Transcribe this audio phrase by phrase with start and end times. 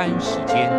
[0.00, 0.70] 丹时间，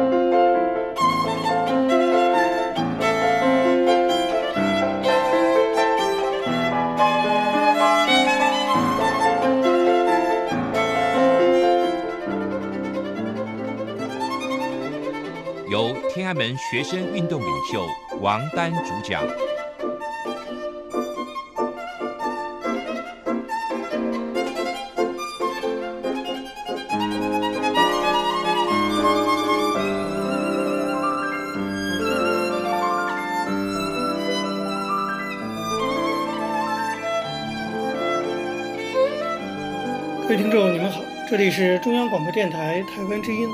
[15.70, 17.86] 由天安门学生运动领袖
[18.22, 19.24] 王丹主讲。
[41.42, 43.50] 这里是中央广播电台台湾之音，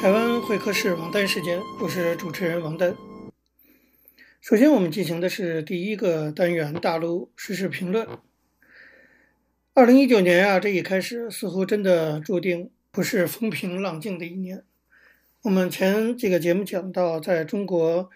[0.00, 2.96] 台湾会客室王丹时间，我是主持人王丹。
[4.40, 8.08] 首先，我们进行的是第一个单元大陆时事评论。
[9.74, 14.64] 二零一九年啊，这一开始似乎真的注定不是风平浪静的一年。
[15.42, 18.08] 我们前几个节目讲到，在中国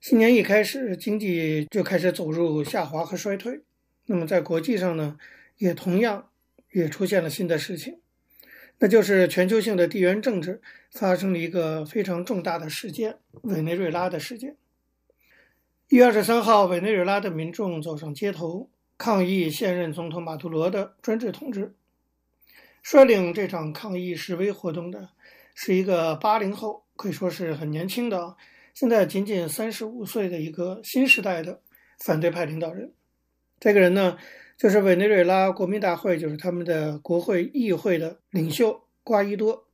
[0.00, 3.62] 新年一开始，经济就开始走入下滑和衰退。
[4.06, 5.16] 那么在国际上呢，
[5.58, 6.28] 也同样。
[6.70, 7.98] 也出现了新的事情，
[8.78, 14.56] 那就是全球性的地缘政治发生了一个非常重大的事件——委内瑞拉的事件。
[15.88, 21.74] 一月二十三号，委内瑞拉的民众走上街头抗议现任总统马杜罗的专制统治。
[22.82, 25.10] 率领这场抗议示威活动的
[25.54, 28.36] 是一个八零后，可以说是很年轻的，
[28.74, 31.60] 现在仅仅三十五岁的一个新时代的
[32.00, 32.92] 反对派领导人。
[33.60, 34.18] 这个人呢，
[34.62, 39.66] 就是委内瑞拉国民大会，就是他们的国会议会的领袖瓜伊多。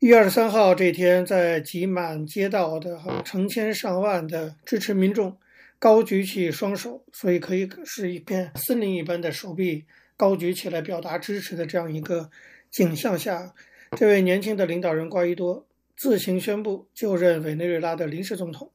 [0.00, 5.36] 一月二十三号这天，在挤满街道的成千上万的支持民众
[5.78, 9.84] 高举起双手，所以可以是一片森林一般的手臂
[10.16, 12.30] 高举起来表达支持的这样一个
[12.72, 13.54] 景象下，
[13.96, 15.64] 这位年轻的领导人瓜伊多
[15.96, 18.72] 自行宣布就任委内瑞拉的临时总统。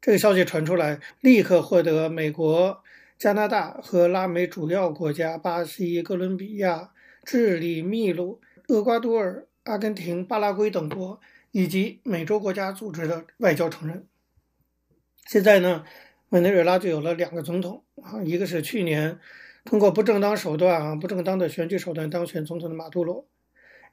[0.00, 2.80] 这个消息传出来，立刻获得美国。
[3.18, 6.92] 加拿大和拉美主要国家巴西、哥伦比亚、
[7.24, 11.20] 智利、秘鲁、厄瓜多尔、阿根廷、巴拉圭等国
[11.50, 14.06] 以及美洲国家组织的外交承认。
[15.26, 15.84] 现在呢，
[16.28, 19.18] 委内瑞拉就有了两个总统啊，一个是去年
[19.64, 23.26] 通过不正当手段啊、不正当的选举手段当选总统的马杜罗，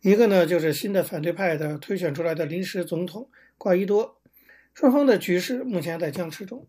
[0.01, 3.27] 一个呢就是新的反对派的推选出来的临时总统
[3.57, 4.21] 瓜伊多。
[4.75, 6.67] 双方的局势目前在僵持中，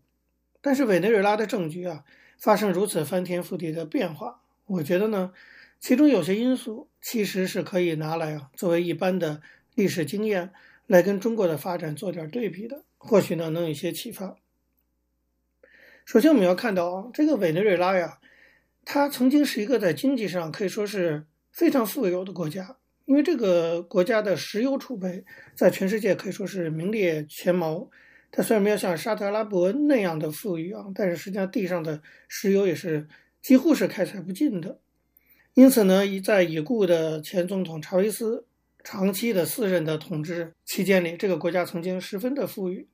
[0.59, 2.03] 但是委内瑞拉的政局啊。
[2.37, 5.33] 发生如此翻天覆地的变化，我觉得呢，
[5.79, 9.41] 其中有些因素其实是可以拿来啊作为一般的
[9.73, 10.51] 历史经验
[10.85, 14.37] 来跟中国的发展做点对比的，或许呢能有一些启发。
[16.05, 18.19] 首先我们要看到啊，这个委内瑞拉呀，
[18.85, 27.89] 它曾经是一个在经济上可以说是非常富有的国家，因为这个国家的石油储备在全世界可以说是名列前茅。
[28.29, 33.07] 它虽然没有像沙特阿拉伯那样的富裕啊，但是实际上地上的石油也是
[33.41, 34.79] 几乎是开采不尽的。
[35.53, 38.45] 因此呢，在已故的前总统查韦斯
[38.83, 42.87] 长期的四任的统治期间里，这个国家曾经十分的富裕。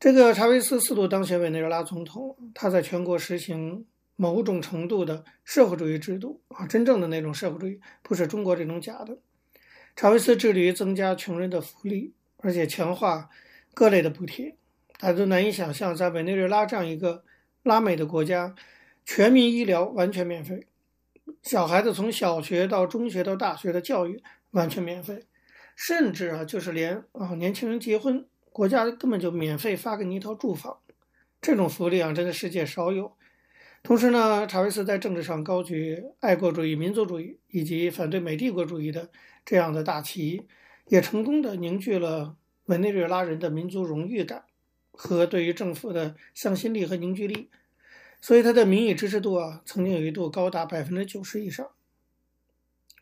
[0.00, 3.84] 这个查韦斯四度当选委内瑞拉总统，他在全国实行
[4.16, 9.18] 某种程度的社会主义制度啊，真正的那种社会主义，不是中国这种假的。
[9.94, 13.28] 查韦斯致力于增加穷人的福利，而且强化。
[13.72, 14.56] 各类的补贴，
[14.98, 17.24] 大家都难以想象，在委内瑞拉这样一个
[17.62, 18.54] 拉美的国家，
[19.04, 20.66] 全民医疗完全免费，
[21.42, 25.24] 小孩子从小学到中学到大学的教育完全免费，
[25.74, 30.78] 甚至啊，就是连啊年轻人结婚，国家根本就免费发给你一套住房，
[31.40, 33.16] 这种福利啊，真的世界少有。
[33.82, 39.08] 同时呢，查韦斯在政治上高举爱国主义、民族主义以及反对美帝国主义的
[39.44, 40.46] 这样的大旗，
[40.88, 42.36] 也成功的凝聚了。
[42.70, 44.44] 委内瑞拉人的民族荣誉感
[44.92, 47.50] 和对于政府的向心力和凝聚力，
[48.20, 51.68] 所以他的民意支持度啊，曾经有一度高达百分之九十以上。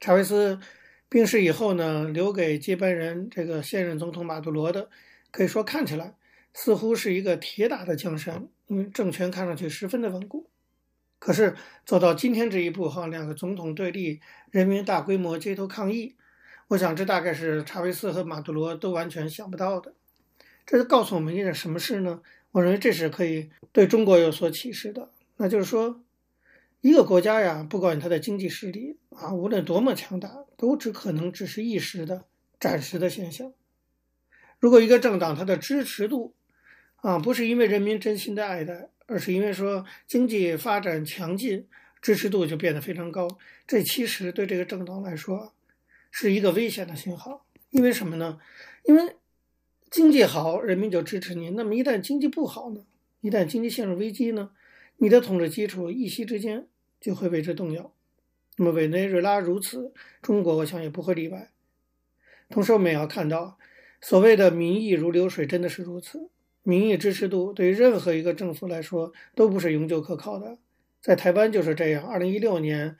[0.00, 0.58] 查韦斯
[1.10, 4.88] 病逝以后呢，留给接班人这个现任总统马杜罗的，
[5.30, 6.16] 可以说看起来
[6.54, 10.48] 似乎是一个铁打的江山，因为政权看上去十分的稳固。
[11.18, 11.54] 可是
[11.84, 14.20] 走到今天这一步哈，两个总统对立，
[14.50, 16.14] 人民大规模街头抗议。
[16.68, 19.94] 我想，这大概是查韦斯和马杜罗都完全想不到的。
[20.66, 22.20] 这是告诉我们一件什么事呢？
[22.52, 25.10] 我认为这是可以对中国有所启示的。
[25.38, 26.02] 那就是说，
[26.82, 32.26] 一个国家呀，不管它的经济实力啊，无论多么强大，都只可能只是一时的、
[32.60, 33.54] 暂时的现象。
[34.58, 36.34] 如果一个政党它的支持度
[36.96, 41.66] 啊，不是因为人民真心的爱戴，而是因为说经济发展强劲，
[42.02, 43.26] 支持度就变得非常高，
[43.66, 45.54] 这其实对这个政党来说。
[46.20, 48.40] 是一个危险的信号，因为什么呢？
[48.82, 49.14] 因为
[49.88, 51.50] 经济好，人民就支持你。
[51.50, 52.84] 那么一旦经济不好呢？
[53.20, 54.50] 一旦经济陷入危机呢？
[54.96, 56.66] 你的统治基础一夕之间
[57.00, 57.94] 就会为之动摇。
[58.56, 61.52] 那么委内瑞拉如此，中国我想也不会例外。
[62.48, 63.56] 同时，我们也要看到，
[64.00, 66.28] 所谓的民意如流水，真的是如此。
[66.64, 70.58] 民意支持度对于任何一个政府来说都不是永久可靠的。
[71.00, 72.04] 在台湾就是这样。
[72.04, 72.96] 二零一六年，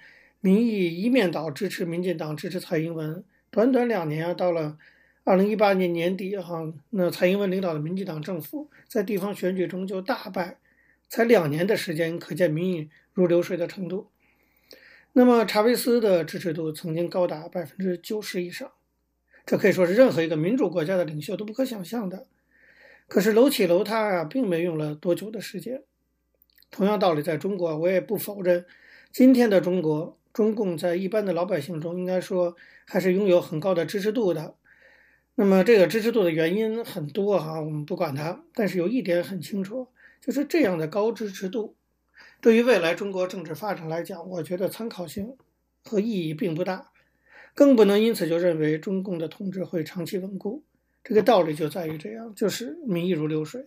[0.48, 3.22] 民意一面倒支持民进党，支持蔡英文。
[3.50, 4.78] 短短两年啊，到了
[5.22, 10.56] 二零一八年年底哈，那蔡英文领导的民进党政府在地方选举中就大败。
[11.10, 14.08] 才两年的时间，可见民意如流水的程度。
[15.12, 18.72] 那么查韦斯的支持度曾经高达百分之九十以上，
[19.44, 22.26] 这可以说是任何一个民主国家的领袖都不可想象的。
[23.06, 25.82] 可是楼起楼塌啊，并没用了多久的时间。
[26.70, 28.64] 同样道理，在中国，我也不否认，
[29.10, 32.54] 今天的中国，中共在一般的老百姓中，应该说
[32.86, 34.54] 还是拥有很高的支持度的。
[35.34, 39.88] 那么这个支持度的原因很多哈，我们不管它，但是有一点很清楚。
[40.20, 41.74] 就是这样的高支持度，
[42.40, 45.34] 对于未来中国政治发展来讲，我觉得参考性
[45.82, 46.92] 和意义并不大，
[47.52, 50.62] 更不能因此就认为中共的统治会长期稳固。
[51.02, 53.66] 这个道理就在于这样，就是民意如流水。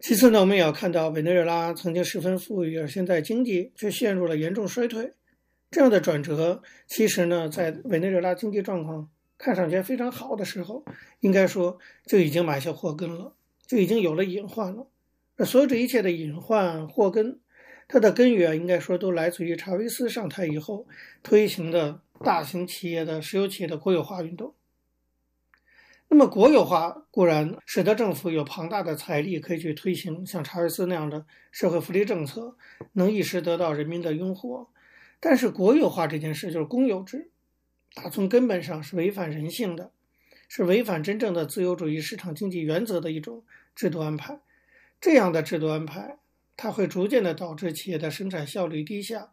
[0.00, 5.12] 其次呢，我们也要看到委内瑞拉曾经十分富裕，而现在经济却陷入了严重衰退，
[5.70, 9.08] 这样的转折，其实呢，在委内瑞拉经济状况
[9.38, 10.84] 看上去非常好的时候，
[11.20, 13.34] 应该说就已经埋下祸根了。
[13.66, 14.88] 就已经有了隐患了。
[15.36, 17.38] 那所有这一切的隐患祸根，
[17.86, 20.88] 它的根源应该说都来自于查韦斯上台以后
[21.22, 24.52] 推行的大型企业的石油企业的国有化运动。
[26.12, 32.56] 那么国有化固然使得政府有庞大的财力可以去推行像查尔斯那样的社会福利政策，
[32.94, 34.66] 能一时得到人民的拥护。
[35.20, 37.30] 但是国有化这件事就是公有制，
[37.94, 39.92] 它从根本上是违反人性的，
[40.48, 43.44] 是违反真正的自由主义市场经济原则的一种。
[43.76, 44.40] 制度安排，
[45.00, 46.18] 这样的制度安排，
[46.56, 49.30] 它会逐渐的导致企业的生产效率低下，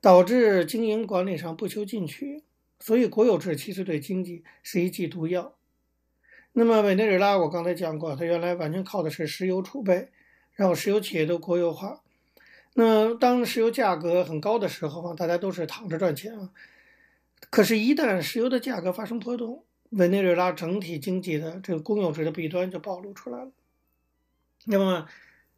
[0.00, 2.44] 导致经营管理上不求进取。
[2.78, 5.56] 所以，国有制其实对经济是一剂毒药。
[6.56, 10.08] 那么，委内瑞拉我刚才讲过，它原来完全靠的是石油储备，
[10.52, 12.00] 然后石油企业都国有化。
[12.74, 16.50] 那当石油价格很高的时候啊，大家都是躺着赚钱啊。
[17.50, 23.50] 可是，一旦石油的价格发生波动，委内瑞拉整体经济的这个公有制的弊端就暴露出来了。
[24.66, 25.08] 那么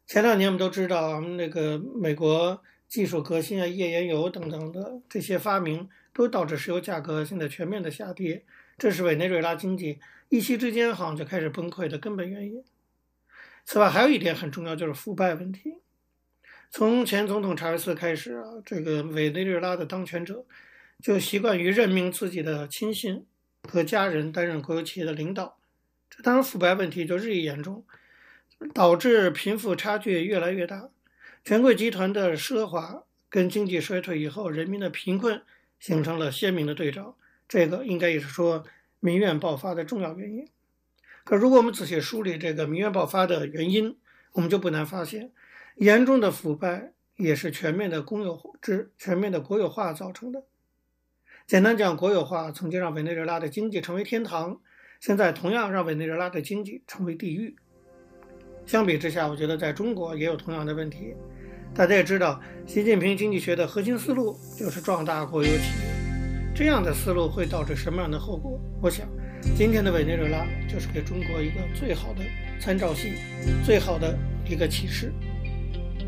[0.07, 2.59] 前两年我们都知道，我们那个美国
[2.89, 8.43] 技术革新啊、页岩油等等的这些发明，都导致石油价格现在全面的下跌，
[8.79, 12.63] 这是委内瑞拉经济一夕之间好像就开始崩溃的根本原因。
[13.65, 15.75] 此外，还有一点很重要，就是腐败问题。
[16.69, 20.45] 从前总统查韦斯开始啊，这个委内瑞拉的当权者
[21.01, 23.25] 就习惯于任命自己的亲信
[23.69, 25.57] 和家人担任国有企业的领导，
[26.09, 27.85] 这当然腐败问题就日益严重。
[28.73, 30.89] 导致贫富差距越来越大，
[31.43, 35.43] 权贵集团的奢华跟经济衰退以后人民的贫困
[35.79, 37.15] 形成了鲜明的对照，
[37.47, 38.65] 这个应该也是说
[38.99, 40.47] 民怨爆发的重要原因。
[41.23, 43.97] 可如果我们仔细梳理这个民怨爆发的原因，
[44.33, 45.31] 我们就不难发现，
[45.75, 50.43] 严重的腐败也是全面的公有制、全面的国有化造成的。
[51.45, 54.59] 简单讲，国有化曾经让委内瑞拉的经济成为天堂，
[54.99, 57.55] 现在同样让委内瑞拉的经济成为地狱。
[58.65, 61.15] 相比之下，我觉得在中国也有同样的问题。
[61.73, 66.53] 大家也知道，习近平经济学的核心思路就是壮大国有企业。
[66.55, 68.59] 这样的思路会导致什么样的后果？
[68.79, 69.07] 我想，
[69.55, 72.21] 今天的委内瑞拉就是给中国一个最好的
[72.59, 73.13] 参照系，
[73.65, 74.15] 最好的
[74.47, 75.11] 一个启示。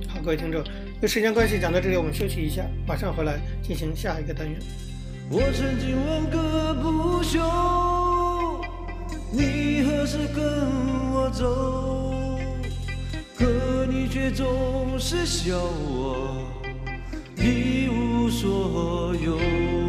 [0.08, 0.64] 好，各位听众，
[1.02, 4.60] 因时间关系讲到这里，我们休息一下，马上回来进行下一个单元。
[5.32, 7.40] 我曾经问个不休，
[9.32, 10.44] 你何时跟
[11.12, 12.40] 我走？
[13.36, 16.46] 可你却总是笑我
[17.36, 19.89] 一无所有。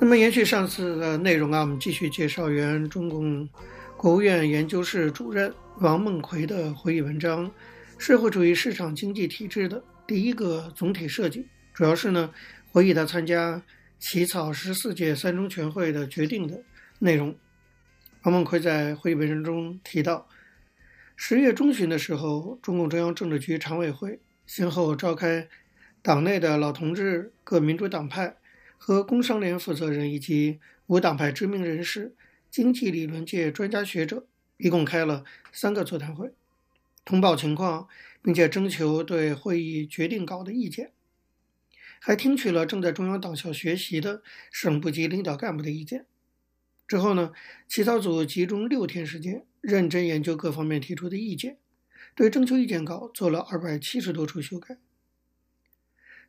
[0.00, 3.48] 那么，延续上次的内容啊，我们继续介绍原中共
[3.96, 7.48] 国务院研究室主任王梦奎的回忆文章
[7.98, 11.40] 《社会主义市场经济体制的第一个总体设计》，
[11.72, 12.34] 主要是呢
[12.72, 13.62] 回忆他参加
[14.00, 16.60] 起草十四届三中全会的决定的
[16.98, 17.34] 内容。
[18.24, 20.28] 王梦奎在回忆文章中提到，
[21.14, 25.48] 十月中旬的时候，中共中央政治局常委会先后召开
[26.02, 28.36] 党内的老同志、各民主党派。
[28.84, 30.58] 和工商联负责人以及
[30.88, 32.16] 无党派知名人士、
[32.50, 36.32] 经济理论界专家学者，一共开了三个座谈会，
[37.04, 37.86] 通报情况，
[38.20, 40.90] 并且征求对会议决定稿的意见，
[42.00, 44.20] 还听取了正在中央党校学习的
[44.50, 46.06] 省部级领导干部的意见。
[46.88, 47.30] 之后呢，
[47.68, 51.56] 起草组集中六天时间，认真研究各方面提出的意见，
[52.16, 54.78] 对征求意见稿做了二百七十多处修改。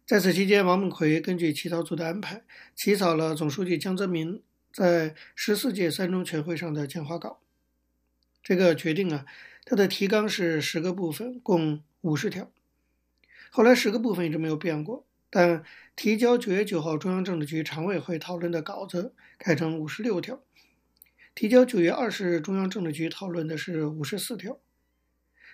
[0.06, 2.44] 在此期间，王梦奎根据起草组的安排，
[2.76, 4.44] 起草了总书记江泽民
[4.74, 7.40] 在十四届三中全会上的讲话稿。
[8.44, 9.26] 这个决定啊，
[9.64, 12.52] 它的提纲是十个部分，共五十条。
[13.50, 15.64] 后来十个部分一直没有变过，但
[15.96, 20.44] 提交九月九号中央政治局常委会讨论的稿子改成五十六条，
[21.34, 24.60] 提交九月二十日中央政治局讨论的是五十四条。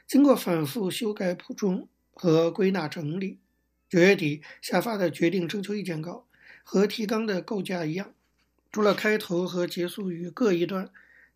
[0.07, 3.37] 经过反复修改、补充和归纳整理。
[3.89, 6.27] 九月底下发的决定征求意见稿
[6.63, 8.13] 和提纲的构架一样，
[8.71, 10.91] 除了开头和结束语各一段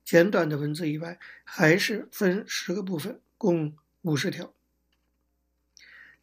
[0.06, 4.54] 简短的文字以外，还是分十个部分，共五十条。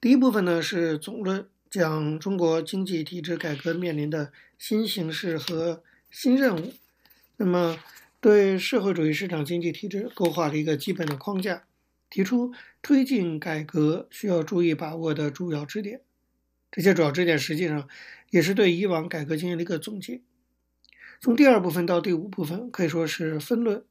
[0.01, 6.73] 第一部分呢是总论，讲中国经济体制改革面临的新形势和新任务，
[7.39, 7.83] 那么
[8.21, 11.65] 对社会主义市场经济体制勾画了一个基本的框架，
[12.09, 16.01] 提出推进改革需要注意把握的主要支点。
[16.71, 17.89] 这些主要支点实际上
[18.31, 20.21] 也是对以往改革经验的一个总结。
[21.21, 23.85] 从第二部分到第五部分可以说是分论，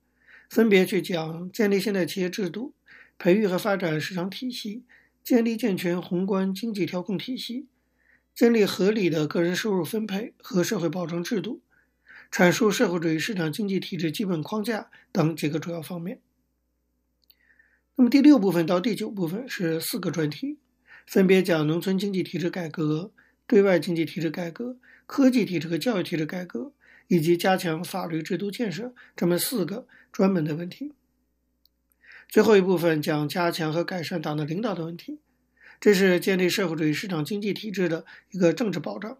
[0.50, 2.74] 分别去讲建立现代企业制度、
[3.17, 4.83] 培育和发展市场体系、
[5.24, 7.67] 建立健全宏观经济调控体系、
[8.33, 11.62] 建立合理的个人收入分配和社会保障制度、
[12.31, 16.21] 阐述社会主义市场经济体制基本框架等几个主要方面。
[17.95, 20.57] 那么第六部分到第九部分是四个专题。
[21.10, 23.12] 分别讲农村经济体制改革、
[23.48, 26.72] 对外经济体制改革、科技体制和教育体制改革，
[27.08, 30.94] 以及加强法律制度建设这么四个专门的问题。
[32.28, 35.18] 最后一部分讲加强和改善党的领导的问题，
[35.82, 39.18] 这是建立社会主义市场经济体制的一个政治保障。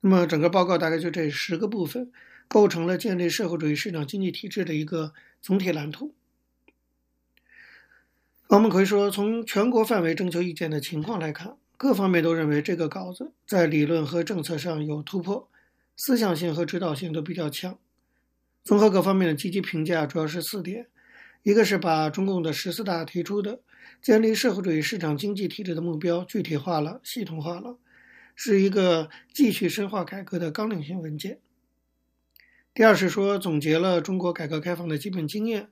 [0.00, 2.10] 那么整个报告大概就这十个部分，
[2.48, 6.12] 构成了建立社会主义市场经济体制的一个总体蓝图。
[8.50, 15.48] 王梦奎说：“从全国范围征求意见的情况来看，各方面都认为这个稿子在理论和政策上有突破，
[15.94, 17.78] 思想性和指导性都比较强。
[18.64, 20.88] 综合各方面的积极评价，主要是四点：
[21.44, 23.60] 一个是把中共的十四大提出的
[24.02, 27.78] 建立社会主义市场经济体制的目标具体化了、系统化了，
[28.34, 31.36] 是一个继续深化改革的纲领性文件；
[32.74, 35.68] 第二是说总结了中国改革开放的基本经验。”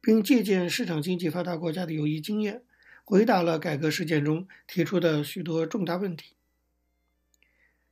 [0.00, 2.62] 并借鉴市场经济发达国家的有益经验，
[3.04, 6.36] 回答了改革实践中提出的许多重大问题。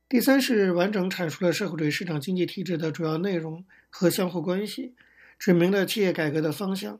[0.07, 4.95] 第三是完整阐述了社会主义市场经济体制的主要内容和相互关系，
[5.37, 6.99] 指明了企业改革的方向，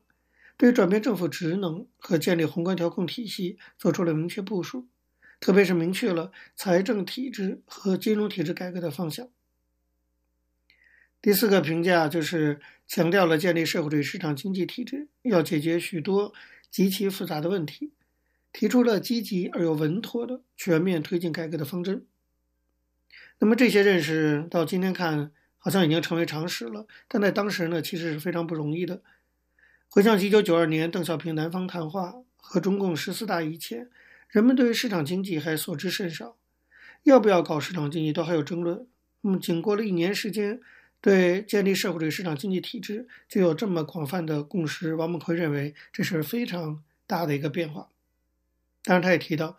[0.55, 4.87] 对转变政府职能和建立宏观调控体系做出了明确部署，
[5.39, 9.27] 特别是明确了财政体制和金融体制改革的方向。
[11.21, 16.33] 第四个评价就是强调了建立社会主义市场经济体制要解决许多
[16.71, 17.91] 极其复杂的问题，
[18.53, 22.05] 提出了积极而又稳妥的全面推进改革的方针。
[23.39, 29.01] 那么这些认识到今天看好像已经成为常识了，但在当时呢，其实是非常不容易的。
[29.89, 33.89] 回想起一九九二年邓小平南方谈话和中共十四大以前，
[34.29, 36.37] 人们对于市场经济还所知甚少，
[37.03, 38.87] 要不要搞市场经济都还有争论。
[39.19, 40.61] 那么经过了一年时间。
[41.01, 47.89] 对建立社会主义市场经济体制就有这么广泛的共识，王梦奎认为这是非常大的一个变化。
[48.83, 49.57] 当然，他也提到，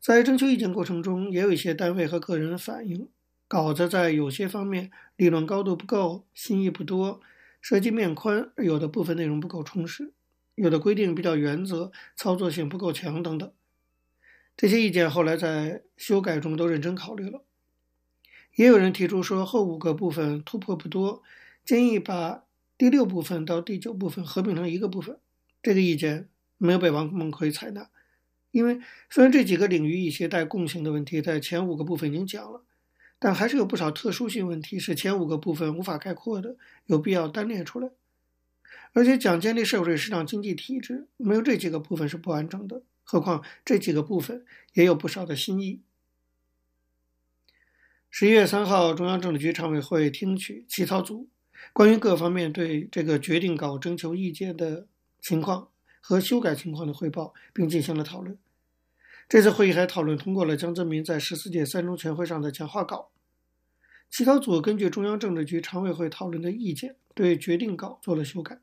[0.00, 3.08] 在征求意见过程中，也有一些单位和个人反映，
[3.48, 7.20] 稿子在有些方面理论高度不够，新意不多，
[7.60, 10.12] 涉及面宽，有的部分内容不够充实；
[10.54, 13.50] 有的规定比较原则，操作性不够强等等。
[14.56, 17.42] 这些意见后来在修改中都认真考虑了。
[18.56, 21.22] 也有人提出说，后五个部分突破不多，
[21.64, 22.42] 建议把
[22.76, 25.18] 第六部分到第九部分合并成一个部分。
[25.62, 27.90] 这个意见没有被王梦奎采纳，
[28.50, 32.62] 因为虽然这几个领域一些带共性的问题在前五个部分已经讲了，
[33.18, 37.90] 但还是有不少特殊性问题是前五个部分无法概括的，有必要单列出来。
[38.92, 42.82] 而且讲建立社会主义市场经济体制，没有这几个部分是不完整的。
[43.04, 45.82] 何况这几个部分也有不少的新意。
[48.18, 51.28] 十一月三号，中央政治局常委会听取起草组
[51.74, 54.86] 关于各方面对这个决定稿征求意见的
[55.20, 55.68] 情况
[56.00, 58.38] 和修改情况的汇报，并进行了讨论。
[59.28, 63.10] 这次会议还讨论通过了江泽民在十四届三中全会上的讲话稿。
[64.08, 68.58] 起草组根据中央政治局常委会讨论的意见，对决定稿做了修改。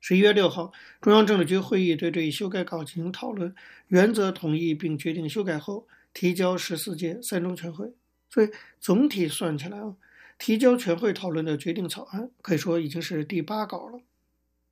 [0.00, 3.54] 十一月六号，中央政治局会议对这一修改稿进行讨论，
[3.88, 7.92] 原则同意并决定修改后提交十四届三中全会。
[8.28, 9.96] 所以总体算起来啊，
[10.38, 14.00] 提交全会讨论的决定草案可以说已经是第八稿了。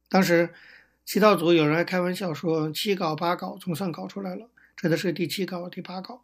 [0.08, 0.50] 当时
[1.04, 6.22] 起草组有人还开玩笑说七稿八稿总算搞出来了，指的是第七稿第八稿。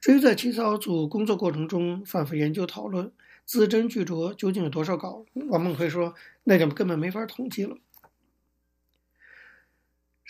[0.00, 3.12] 至于在起草组工作过程中反复研究讨论，
[3.44, 5.24] 字斟句酌，究竟有多少稿？
[5.48, 7.76] 王梦奎说那就根本没法统计了。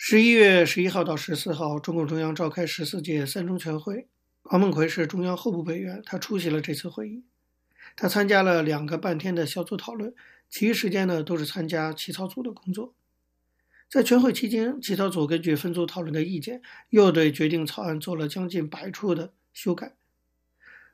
[0.01, 4.07] 十一月十一号到十四号，中共中央召开十四届三中全会。
[4.43, 7.25] 王梦奎是中央候补委员，他出席了这次会议。
[7.97, 10.15] 他参加了两个半天的小组讨论，
[10.49, 12.93] 其余时间呢都是参加起草组的工作。
[13.89, 19.97] 在全会期间，起草组根据分组讨论的意见，又对决定草案做了将近百处的修改。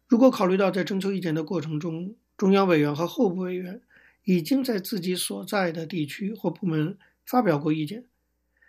[0.07, 3.83] 如果考虑到在征求意见的过程中，中央委员和候补委员
[4.24, 8.05] 已经在自己所在的地区或部门发表过意见。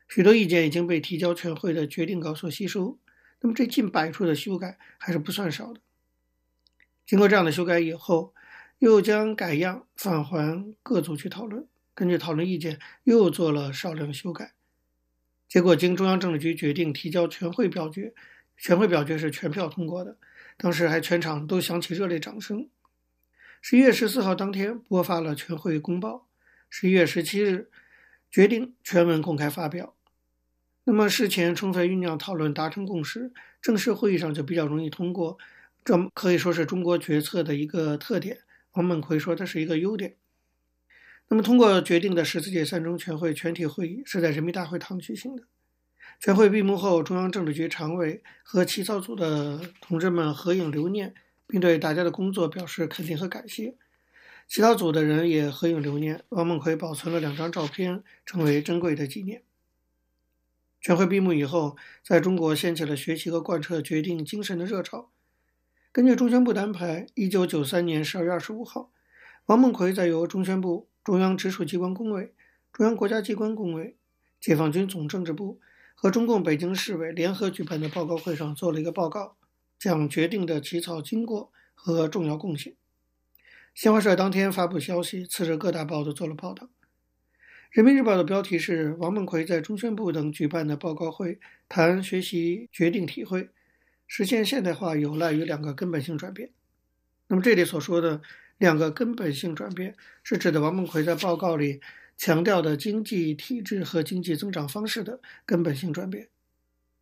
[0.09, 2.99] 许多意见已经被提交全会的决定稿所吸收，
[3.41, 5.81] 那么这近百处的修改还是不算少的。
[7.05, 8.35] 经过这样的修改以后，
[8.79, 14.53] 又将改样返还各组去讨论，根据讨论意见又做了少量修改。
[15.49, 18.15] 结果经中央政治局决定提交全会表决，
[18.57, 20.19] 全会表决是全票通过的，
[20.57, 22.69] 当时还全场都响起热烈掌声。
[23.61, 26.29] 十一月十四号当天播发了全会公报，
[26.71, 27.71] 十一月十七日
[28.31, 29.96] 决定全文公开发表。
[30.89, 35.37] 那么事前充分酝酿讨论达成共识，正式会议上就比较容易通过，
[35.85, 38.39] 这可以说是中国决策的一个特点。
[38.75, 40.15] 王梦奎说这是一个优点。
[41.27, 45.43] 那么通过决定的十四届三中全会全体会议是在人民大会堂举行的。
[46.21, 51.13] 全会闭幕后，中央政治局常委和起草组的同志们合影留念，
[51.49, 53.75] 并对大家的工作表示肯定和感谢。
[54.47, 59.43] 起草组的人也合影留念，王梦奎保存了两张照片，成为珍贵的纪念。
[60.87, 65.11] 全会闭幕以后，在中国掀起了学习和贯彻决定精神的热潮。
[65.91, 68.93] 根据中宣部的安排，一九九三年十二月二十五号，
[69.47, 72.33] 王梦奎在由中宣部、中央直属机关工委、
[72.73, 73.97] 中央国家机关工委、
[74.41, 75.59] 解放军总政治部
[75.97, 79.37] 和中共北京市委联合举办的报告会上做了一个报告，
[79.81, 82.77] 讲决定的起草经过和重要贡献。
[83.75, 86.69] 新华社当天发布消息，次日各大报都做了报道。
[87.71, 93.51] 人民日报的标题是王梦奎在中宣部等举办的报告会谈学习决定体会，
[94.07, 96.51] 实现现代化有赖于两个根本性转变。
[97.29, 98.23] 那么这里所说的
[98.59, 101.81] 两个根本性转变，是指的王梦奎在报告里
[102.17, 106.29] 强调的经济体制和经济增长方式的根本性转变。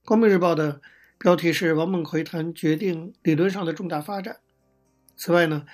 [0.05, 0.81] 光明日报的
[1.19, 4.39] 标题是王梦奎谈决定理论上的重大发展。
[5.15, 5.67] 此外呢，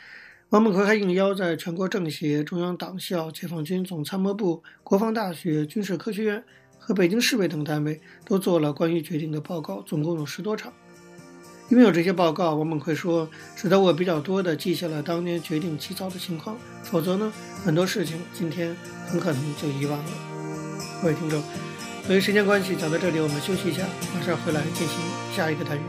[0.50, 6.42] 王梦奎还应邀在全国政协、中央党校、解放军总参谋部、国防大学、军事科学院
[6.76, 10.72] 和北京市委等单位都做了关于决定的报告，总共有十多场。
[11.68, 17.32] 因为有这些报告，王梦奎说，使得我比较多地记下了当年决定起草的情况，否则呢，
[17.64, 20.10] 很多事情今天很可能就遗忘了。
[21.00, 21.40] 各位听众，
[22.08, 24.98] 由于时间关系，讲到这里，我们休息一下，马上回来进行
[25.32, 25.84] 下一个单元。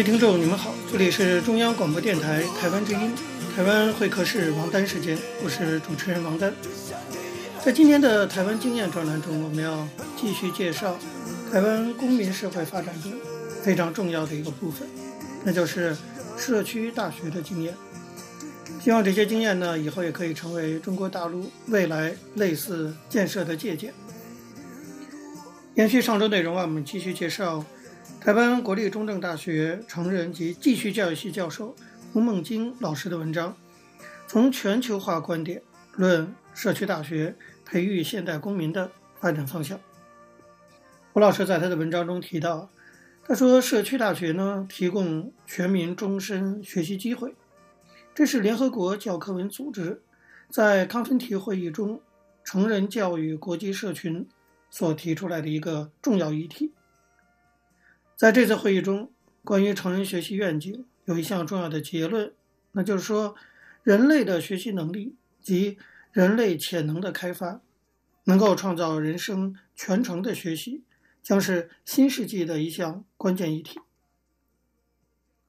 [0.00, 3.14] 各位听众，你们好，这里是中央广播电台台湾之音，
[3.54, 6.50] 台湾会客室王丹时间，我是主持人王丹。
[7.62, 9.86] 在今天的台湾经验专栏中，我们要
[10.18, 10.96] 继续介绍
[11.52, 13.12] 台湾公民社会发展中
[13.62, 14.88] 非常重要的一个部分，
[15.44, 15.94] 那就是
[16.34, 17.74] 社区大学的经验。
[18.82, 23.92] 希望这些经验呢，以后也可以成为中国大陆未来类似建设的借鉴。
[25.74, 27.62] 延续上周内容啊，我们继续介绍
[28.20, 31.74] 台湾国立中正大学成人及继续教育系教授
[32.12, 33.56] 胡梦金老师的文章，
[34.26, 35.62] 从全球化观点
[35.96, 39.80] 论社区大学培育现代公民的发展方向。
[41.14, 42.68] 胡老师在他的文章中提到，
[43.26, 47.34] 他说社区大学呢，提供全民终身学习机会，
[48.14, 50.02] 这是联合国教科文组织
[50.50, 51.98] 在康芬提会议中
[52.44, 54.28] 成人教育国际社群。
[54.72, 56.72] 所提出来的一个重要议题，
[58.20, 59.10] 在这次会议中，
[59.44, 62.34] 关于成人学习愿景有一项重要的结论，
[62.72, 63.34] 那就是说，
[63.82, 65.78] 人类的学习能力及
[66.12, 67.62] 人类潜能的开发，
[68.24, 70.84] 能够创造人生全程的学习，
[71.22, 73.80] 将是新世纪的一项关键议题。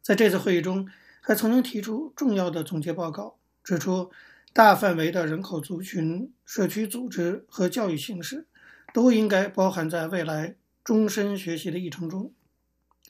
[0.02, 0.88] 在这次会议中，
[1.20, 4.10] 还曾经提出重要的总结报告，指出
[4.54, 8.48] 大范围的人口族群、社区组织和教育形式。
[8.94, 10.56] 都应该包含在未来
[10.86, 12.32] 终身学习的议程中。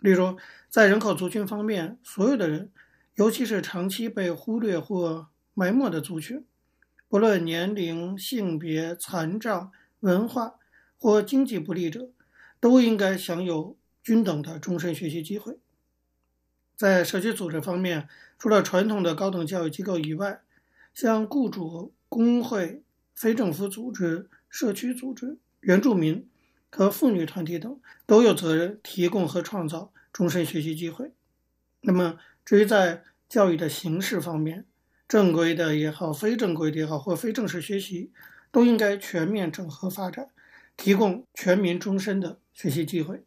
[0.02, 0.38] 例如，
[0.68, 2.72] 在人口族群方面，所有的人，
[3.16, 6.44] 尤其是长期被忽略或埋没的族群，
[7.08, 10.56] 不论年龄、性别、残障、文化
[10.98, 12.10] 或经济不利者，
[12.60, 15.60] 都应该享有均等的终身学习机会。
[16.76, 18.10] 在社区组织方面，
[18.40, 20.42] 除了传统的高等教育机构以外，
[20.94, 22.82] 像雇主、工会、
[23.14, 25.38] 非政府组织、社区组织。
[25.60, 26.28] 原住民
[26.72, 31.12] 和妇女团体等都有责任提供和创造终身学习机会。
[31.82, 34.66] 那么，至于在教育的形式方面，
[35.08, 38.12] 正规的也好，非正规的也好，或非正式学习，
[38.52, 40.30] 都应该全面整合发展，
[40.78, 43.24] 提供全民终身的学习机会。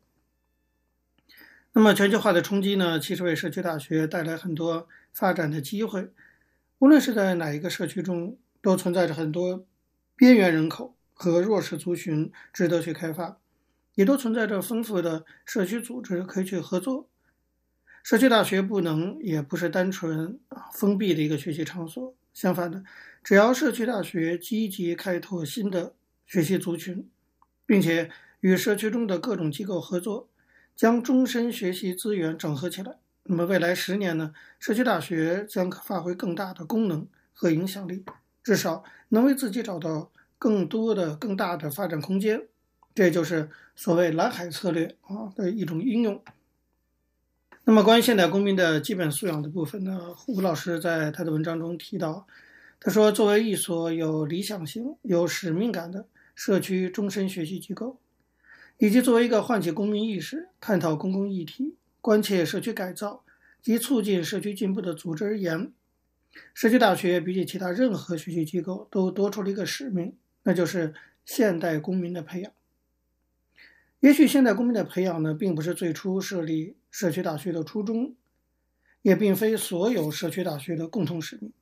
[1.72, 6.10] 那么，全球化的冲击呢，其实为社区大学带来很多发展的机会。
[6.78, 9.66] 无论是在哪一个社区中，都存在着很多
[10.16, 10.94] 边缘人口。
[11.14, 13.38] 和弱势族群值得去开发，
[13.94, 17.08] 也都存在着丰富的社区组织可以去合作。
[18.02, 20.38] 社区大学不能也不是单纯
[20.74, 22.84] 封闭的一个学习场所，相反的，
[23.22, 25.94] 只要社区大学积极开拓新的
[26.26, 27.08] 学习族群，
[27.64, 30.28] 并且与社区中的各种机构合作，
[30.76, 38.04] 将终身学习资源整合起来，那么未来十年呢，社区大学将发挥更大的功能和影响力，
[38.42, 40.10] 至少能为自己找到。
[40.44, 42.48] 更多的、更大的发展空间，
[42.94, 46.22] 这就是所谓蓝海策略啊的一种应用。
[47.64, 52.26] 那么，关于现代公民的基本素养的部分呢，胡老师在他的文章中提到，
[52.78, 57.96] 他说，作为一所有理想性、有使命感的社区终身学习机构，
[58.76, 63.24] 以及作为一个唤起公民意识、探讨公共议题、关切社区改造
[63.62, 65.72] 及促进社区进步的组织而言，
[66.52, 70.14] 社区大学比起其他任何学习机构都多出了一个使命。
[70.44, 72.52] 那就是现代公民的培养。
[74.00, 78.14] 也许现代公民的培养呢，并不是最初设立社区大学的初衷，
[79.02, 81.52] 也并非所有社区大学的共同使命。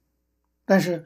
[0.65, 1.05] 但是，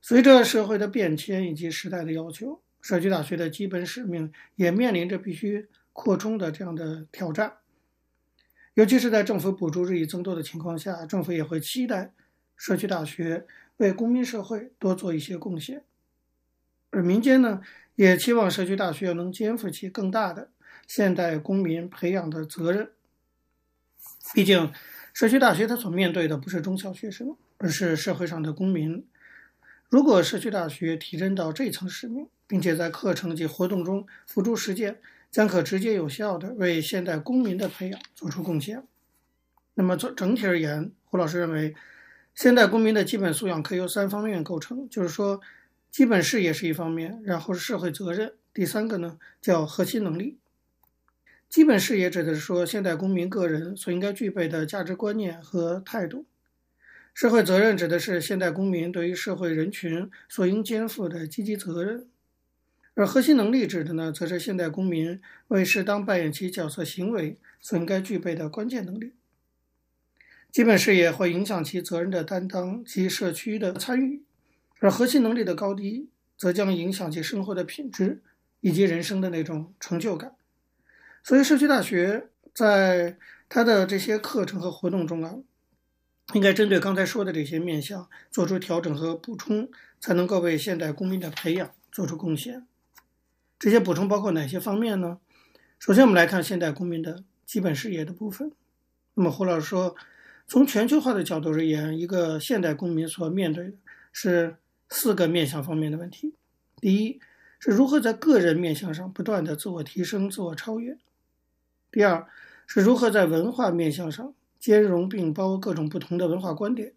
[0.00, 7.58] 随着社会的变迁以及时代的要求，社区大学的基本使命也面临着必须扩充的这样的挑战。
[8.74, 12.14] 尤其是在政府补助日益增多的情况下，政府也会期待
[12.56, 13.46] 社区大学
[13.78, 15.84] 为公民社会多做一些贡献。
[16.90, 17.60] 而民间呢，
[17.96, 20.50] 也期望社区大学能肩负起更大的
[20.86, 22.90] 现代公民培养的责任。
[24.32, 24.72] 毕竟，
[25.12, 29.06] 社区大学它所面对的不是中小学生，而是社会上的公民。
[29.90, 34.98] 如果社区大学提升到这层使命，并且在课程及活动中付诸实践，
[35.30, 38.82] 将可直接有效地为现代公民的培养做出贡献。
[39.74, 41.74] 那么，整整体而言，胡老师认为，
[42.34, 45.40] 现代公民的基本素养可以由三方面构成，就是说。
[45.90, 50.38] 基本视野是一方面，然后是社会责任，第三个呢叫核心能力。
[51.48, 56.26] 基本视野指的是说现代公民个人所应该具备的价值观念和态度，
[57.14, 62.06] 社会责任指的是现代公民对于社会人群所应肩负的积极责任，
[62.94, 69.14] 而核心能力指的呢，则是现代公民为适当扮演其角色行为所应该具备的关键能力。
[70.52, 74.22] 基本视野会影响其责任的担当及社区的参与。
[74.80, 78.22] 而核心能力的高低，则将影响其生活的品质
[78.60, 80.34] 以及人生的那种成就感。
[81.24, 85.34] 所以，社区大学在他的这些课程和活动中啊，
[86.32, 89.68] 应该针对刚才说的这些面向做出调整和补充，
[90.00, 92.66] 才能够为现代公民的培养做出贡献。
[93.58, 95.18] 这些补充包括哪些方面呢？
[95.78, 98.52] 首先，我们来看现代公民的基本视野的部分。
[99.14, 99.96] 那么，胡老师说，
[100.46, 103.72] 从全球化的角度而言，一个现代公民所面对的
[104.12, 104.56] 是
[104.88, 106.34] 四个面向方面的问题。
[106.80, 107.20] 第一，
[107.58, 110.94] 是如何在个人面向上不断的自我提升、自我超越；
[111.90, 112.26] 第二，
[112.66, 116.90] 是如何在文化面向上兼容并包各种不同的文化观点；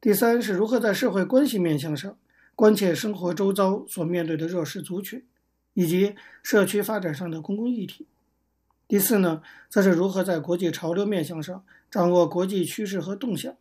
[0.00, 2.18] 第三，是如何在社会关系面向上
[2.56, 5.24] 关切生活周遭所面对的弱势族群，
[5.74, 8.06] 以及社区发展上的公共议题；
[8.88, 13.56] 第四呢，则是如何在国际潮流面向上掌握国际趋势和动向，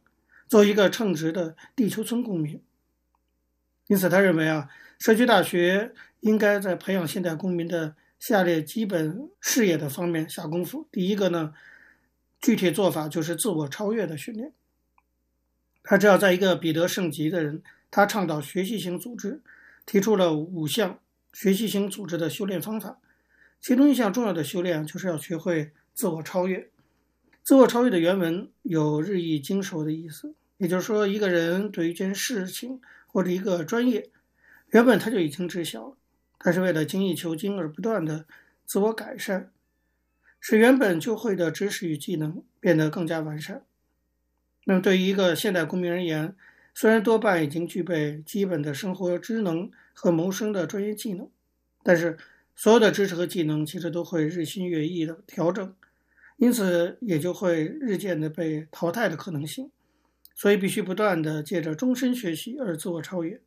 [0.47, 2.59] 做一个称职的地球村公民。
[3.89, 4.69] 因此，他认为啊。
[4.99, 10.85] 社区大学应该在培养现代公民的下列基本视野的方面下功夫。
[10.91, 11.53] 第一个呢，
[12.41, 14.51] 具体做法就是自我超越的训练。
[15.83, 19.41] 他只要在一个彼得圣吉的人，他倡导学习型组织，
[19.85, 20.99] 提出了五项
[21.31, 22.99] 学习型组织的修炼方法。
[23.61, 26.69] 其中一项重要的修炼就是要学会自我超越。
[27.41, 34.09] 自我超越的原文有日益精熟的意思，也就是说，一个人对一件事情或者一个专业。
[34.69, 35.97] 原本他就已经知晓了，
[36.37, 38.25] 他是为了精益求精而不断的
[38.65, 39.51] 自我改善，
[40.39, 43.63] 使原本就会的知识与技能变得更加完善。
[44.65, 46.35] 那么，对于一个现代公民而言，
[46.75, 51.27] 虽然多半已经具备基本的生活职能和谋生的专业技能，
[51.81, 52.17] 但是
[52.55, 55.73] 所有的知识和技能其实都会日新月异的调整，
[56.37, 59.71] 因此也就会日渐的被淘汰的可能性。
[60.39, 63.41] 所以，必须不断的借着终身学习而自我超越。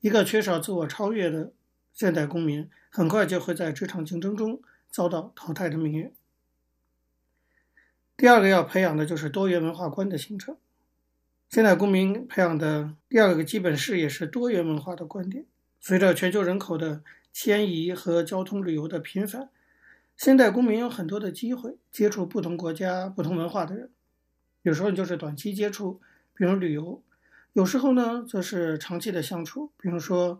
[0.00, 1.52] 一个缺少自我超越的
[1.92, 6.12] 现代公民，很快就会在职场竞争中遭到淘汰的命运。
[8.16, 10.56] 第二个要培养的就是多元文化观的形成。
[11.48, 15.46] 现代公民培养的第二个基本视野是多元文化的观点。
[15.78, 19.50] 随着全球人口的迁移和交通旅游的频繁，
[20.16, 23.92] 现代公民有很多的机会接触不同国家、不同文化的人。
[24.68, 25.98] 有时候就是短期接触，
[26.34, 27.02] 比如旅游。
[27.54, 30.38] 有时候呢，则是长期的相处，比如说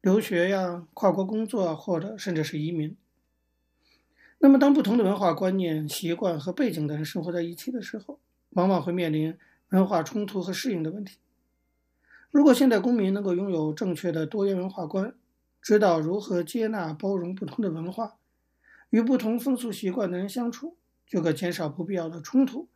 [0.00, 2.96] 留学呀、跨国工作，或者甚至是移民。
[4.40, 11.18] 那么，当不同的文化观念、习惯和背景的人生活在一起的时候，往往会面临文化冲突和适应的问题。
[12.32, 15.14] 如果现代公民能够拥有正确的多元文化观，
[15.62, 18.16] 知道如何接纳、包容不同的文化，
[18.88, 22.66] 与不同风俗习惯的人相处，就可减少不必要的冲突，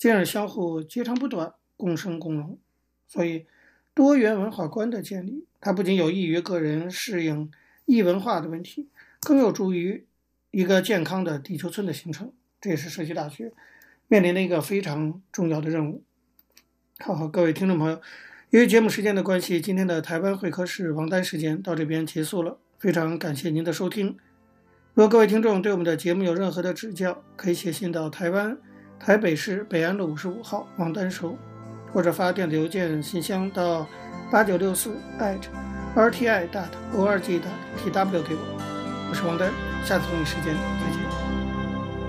[0.00, 2.58] 进而相互截长补短，共生共荣。
[3.06, 3.44] 所以，
[3.92, 7.50] 多元文化观的建立，它不仅有益于个人适应
[7.84, 8.88] 异文化的问题，
[9.20, 10.06] 更有助于
[10.52, 12.32] 一个健康的地球村的形成。
[12.62, 13.52] 这也是社区大学
[14.08, 16.02] 面临的一个非常重要的任务。
[17.00, 18.00] 好，好，各位听众朋友，
[18.48, 22.58] 由于节目时间的关系，今天的台湾会客室王丹时间到这边结束了。
[22.78, 24.16] 非常感谢您的收听。
[24.94, 28.56] 如果各位听众对我们的节目有任何的指教，可以写信到台湾
[29.02, 31.36] 台北市北安路五十五号王丹收。
[31.92, 33.84] 或者发电子邮件信箱到
[34.30, 34.96] 八九六四
[35.96, 37.42] @rti dot org dot
[37.82, 38.42] tw 给我，
[39.10, 39.50] 我是王丹，
[39.84, 41.00] 下次同一时间再见。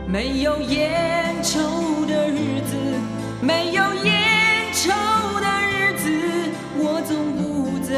[0.08, 2.76] 没有烟抽的日子，
[3.42, 4.92] 没有烟抽
[5.40, 6.12] 的日子，
[6.78, 7.90] 我总不在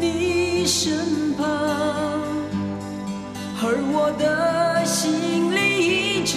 [0.00, 1.46] 你身旁，
[3.62, 6.36] 而我的心里一直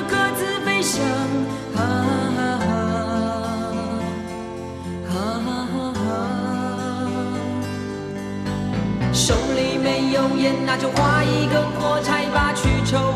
[10.41, 13.13] 烟，那就划一根火柴吧，去抽